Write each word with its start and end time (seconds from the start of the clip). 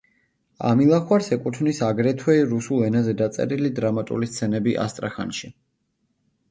ამილახვარს 0.69 1.29
ეკუთვნის 1.37 1.81
აგრეთვე 1.89 2.37
რუსულ 2.55 2.81
ენაზე 2.89 3.15
დაწერილი 3.21 3.73
დრამატული 3.83 4.35
სცენები 4.35 4.77
„ასტრახანში“. 4.87 5.55